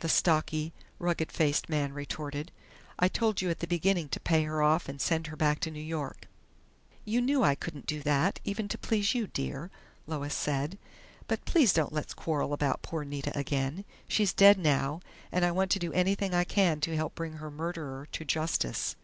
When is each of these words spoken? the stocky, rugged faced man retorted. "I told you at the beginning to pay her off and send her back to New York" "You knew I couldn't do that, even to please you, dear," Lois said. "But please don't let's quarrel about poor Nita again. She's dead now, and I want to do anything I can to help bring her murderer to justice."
the 0.00 0.10
stocky, 0.10 0.74
rugged 0.98 1.32
faced 1.32 1.70
man 1.70 1.94
retorted. 1.94 2.52
"I 2.98 3.08
told 3.08 3.40
you 3.40 3.48
at 3.48 3.60
the 3.60 3.66
beginning 3.66 4.10
to 4.10 4.20
pay 4.20 4.42
her 4.42 4.60
off 4.60 4.90
and 4.90 5.00
send 5.00 5.28
her 5.28 5.36
back 5.36 5.58
to 5.60 5.70
New 5.70 5.80
York" 5.80 6.28
"You 7.06 7.22
knew 7.22 7.42
I 7.42 7.54
couldn't 7.54 7.86
do 7.86 8.02
that, 8.02 8.40
even 8.44 8.68
to 8.68 8.76
please 8.76 9.14
you, 9.14 9.26
dear," 9.28 9.70
Lois 10.06 10.34
said. 10.34 10.76
"But 11.28 11.46
please 11.46 11.72
don't 11.72 11.94
let's 11.94 12.12
quarrel 12.12 12.52
about 12.52 12.82
poor 12.82 13.06
Nita 13.06 13.32
again. 13.34 13.86
She's 14.06 14.34
dead 14.34 14.58
now, 14.58 15.00
and 15.32 15.46
I 15.46 15.50
want 15.50 15.70
to 15.70 15.78
do 15.78 15.94
anything 15.94 16.34
I 16.34 16.44
can 16.44 16.80
to 16.80 16.94
help 16.94 17.14
bring 17.14 17.32
her 17.38 17.50
murderer 17.50 18.06
to 18.12 18.22
justice." 18.22 18.96